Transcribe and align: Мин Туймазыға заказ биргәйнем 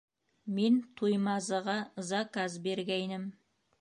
Мин 0.59 0.79
Туймазыға 1.01 1.77
заказ 2.13 2.57
биргәйнем 2.65 3.29